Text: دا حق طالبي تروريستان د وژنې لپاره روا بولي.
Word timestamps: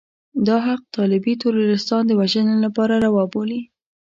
دا 0.47 0.57
حق 0.67 0.81
طالبي 0.97 1.33
تروريستان 1.43 2.01
د 2.07 2.11
وژنې 2.19 2.55
لپاره 2.65 2.93
روا 3.05 3.23
بولي. 3.33 3.61